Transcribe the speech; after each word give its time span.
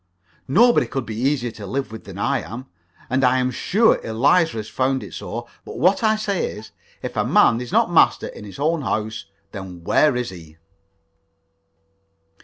No 0.47 0.71
one 0.71 0.87
could 0.87 1.05
be 1.05 1.15
easier 1.15 1.51
to 1.51 1.67
live 1.67 1.91
with 1.91 2.05
than 2.05 2.17
I 2.17 2.41
am, 2.41 2.65
and 3.07 3.23
I 3.23 3.37
am 3.37 3.51
sure 3.51 4.03
Eliza 4.03 4.57
has 4.57 4.67
found 4.67 5.03
it 5.03 5.13
so; 5.13 5.47
but 5.63 5.77
what 5.77 6.01
I 6.01 6.15
say 6.15 6.47
is, 6.47 6.71
if 7.03 7.15
a 7.15 7.23
man 7.23 7.61
is 7.61 7.71
not 7.71 7.91
master 7.93 8.25
in 8.25 8.43
his 8.43 8.57
own 8.57 8.81
house, 8.81 9.27
then 9.51 9.83
where 9.83 10.15
is 10.15 10.31
he? 10.31 10.57